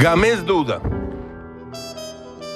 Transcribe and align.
Gamés 0.00 0.46
duda. 0.46 0.80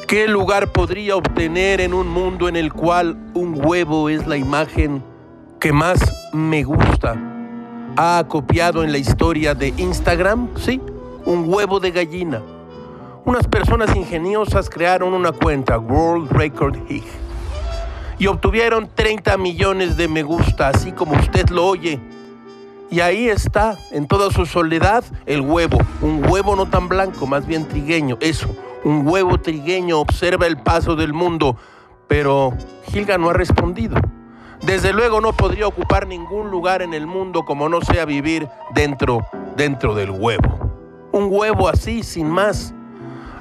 ¿Qué 0.08 0.26
lugar 0.28 0.72
podría 0.72 1.14
obtener 1.14 1.82
en 1.82 1.92
un 1.92 2.08
mundo 2.08 2.48
en 2.48 2.56
el 2.56 2.72
cual 2.72 3.18
un 3.34 3.62
huevo 3.62 4.08
es 4.08 4.26
la 4.26 4.38
imagen 4.38 5.04
que 5.60 5.70
más 5.70 6.30
me 6.32 6.62
gusta? 6.62 7.16
¿Ha 7.98 8.24
copiado 8.28 8.82
en 8.82 8.92
la 8.92 8.96
historia 8.96 9.54
de 9.54 9.74
Instagram? 9.76 10.48
Sí, 10.56 10.80
un 11.26 11.44
huevo 11.46 11.80
de 11.80 11.90
gallina. 11.90 12.40
Unas 13.26 13.46
personas 13.46 13.94
ingeniosas 13.94 14.70
crearon 14.70 15.12
una 15.12 15.32
cuenta, 15.32 15.78
World 15.78 16.32
Record 16.32 16.78
Hig, 16.88 17.04
y 18.18 18.26
obtuvieron 18.26 18.88
30 18.94 19.36
millones 19.36 19.98
de 19.98 20.08
me 20.08 20.22
gusta, 20.22 20.68
así 20.68 20.92
como 20.92 21.12
usted 21.12 21.50
lo 21.50 21.66
oye. 21.66 22.00
Y 22.94 23.00
ahí 23.00 23.28
está, 23.28 23.76
en 23.90 24.06
toda 24.06 24.30
su 24.30 24.46
soledad, 24.46 25.02
el 25.26 25.40
huevo. 25.40 25.78
Un 26.00 26.24
huevo 26.30 26.54
no 26.54 26.66
tan 26.66 26.88
blanco, 26.88 27.26
más 27.26 27.44
bien 27.44 27.66
trigueño. 27.66 28.18
Eso, 28.20 28.48
un 28.84 29.04
huevo 29.04 29.40
trigueño 29.40 29.98
observa 29.98 30.46
el 30.46 30.58
paso 30.58 30.94
del 30.94 31.12
mundo. 31.12 31.56
Pero 32.06 32.52
Gilga 32.92 33.18
no 33.18 33.30
ha 33.30 33.32
respondido. 33.32 33.96
Desde 34.62 34.92
luego 34.92 35.20
no 35.20 35.32
podría 35.32 35.66
ocupar 35.66 36.06
ningún 36.06 36.52
lugar 36.52 36.82
en 36.82 36.94
el 36.94 37.08
mundo 37.08 37.44
como 37.44 37.68
no 37.68 37.80
sea 37.80 38.04
vivir 38.04 38.48
dentro, 38.76 39.26
dentro 39.56 39.96
del 39.96 40.12
huevo. 40.12 41.10
Un 41.10 41.26
huevo 41.32 41.68
así, 41.68 42.04
sin 42.04 42.30
más. 42.30 42.74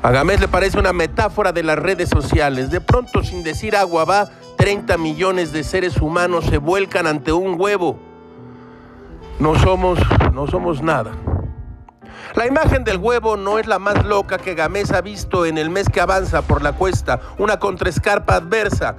A 0.02 0.24
le 0.24 0.48
parece 0.48 0.80
una 0.80 0.94
metáfora 0.94 1.52
de 1.52 1.62
las 1.62 1.78
redes 1.78 2.10
sociales. 2.10 2.72
De 2.72 2.82
pronto, 2.82 3.24
sin 3.24 3.44
decir 3.44 3.76
agua 3.76 4.04
va, 4.04 4.32
30 4.58 4.98
millones 4.98 5.54
de 5.54 5.64
seres 5.64 5.98
humanos 5.98 6.46
se 6.46 6.58
vuelcan 6.58 7.06
ante 7.06 7.32
un 7.32 7.62
huevo 7.62 8.13
no 9.40 9.56
somos, 9.56 10.00
no 10.34 10.48
somos 10.48 10.82
nada. 10.82 11.12
La 12.36 12.48
imagen 12.48 12.84
del 12.84 12.98
huevo 12.98 13.38
no 13.38 13.60
es 13.60 13.68
la 13.68 13.80
más 13.80 14.06
loca 14.06 14.38
que 14.38 14.56
Gamés 14.56 14.92
ha 14.92 15.02
visto 15.02 15.46
en 15.46 15.58
el 15.58 15.70
mes 15.70 15.88
que 15.90 16.02
avanza 16.02 16.42
por 16.42 16.64
la 16.64 16.74
cuesta, 16.74 17.20
una 17.38 17.60
contraescarpa 17.60 18.36
adversa. 18.36 18.96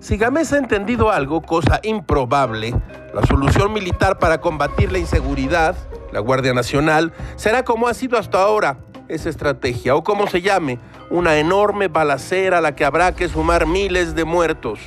Si 0.00 0.16
Gamés 0.16 0.52
ha 0.52 0.58
entendido 0.58 1.10
algo, 1.10 1.42
cosa 1.42 1.80
improbable, 1.82 2.74
la 3.12 3.22
solución 3.26 3.72
militar 3.72 4.18
para 4.18 4.40
combatir 4.40 4.92
la 4.92 4.98
inseguridad, 4.98 5.76
la 6.12 6.20
Guardia 6.20 6.54
Nacional, 6.54 7.12
será 7.36 7.64
como 7.64 7.88
ha 7.88 7.94
sido 7.94 8.16
hasta 8.16 8.40
ahora 8.40 8.78
esa 9.08 9.28
estrategia, 9.28 9.94
o 9.94 10.04
como 10.04 10.26
se 10.26 10.40
llame, 10.40 10.78
una 11.10 11.38
enorme 11.38 11.88
balacera 11.88 12.58
a 12.58 12.60
la 12.60 12.74
que 12.74 12.84
habrá 12.84 13.14
que 13.14 13.28
sumar 13.28 13.66
miles 13.66 14.14
de 14.14 14.24
muertos. 14.24 14.78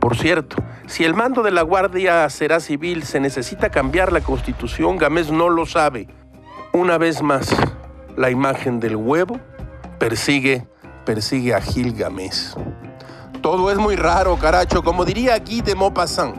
Por 0.00 0.16
cierto, 0.16 0.56
si 0.86 1.04
el 1.04 1.14
mando 1.14 1.42
de 1.42 1.50
la 1.50 1.62
Guardia 1.62 2.28
será 2.30 2.60
civil, 2.60 3.02
se 3.02 3.20
necesita 3.20 3.70
cambiar 3.70 4.12
la 4.12 4.20
constitución, 4.20 4.96
Gamés 4.96 5.30
no 5.30 5.48
lo 5.48 5.66
sabe. 5.66 6.08
Una 6.72 6.98
vez 6.98 7.22
más, 7.22 7.54
la 8.16 8.30
imagen 8.30 8.80
del 8.80 8.96
huevo 8.96 9.40
persigue, 9.98 10.66
persigue 11.04 11.54
a 11.54 11.60
Gil 11.60 11.92
Gamés. 11.92 12.56
Todo 13.42 13.70
es 13.70 13.78
muy 13.78 13.96
raro, 13.96 14.36
caracho, 14.36 14.82
como 14.82 15.04
diría 15.04 15.38
Guy 15.38 15.60
de 15.62 15.74
Maupassant. 15.74 16.36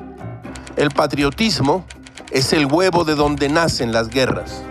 El 0.75 0.89
patriotismo 0.91 1.85
es 2.31 2.53
el 2.53 2.65
huevo 2.65 3.03
de 3.03 3.15
donde 3.15 3.49
nacen 3.49 3.91
las 3.91 4.09
guerras. 4.09 4.63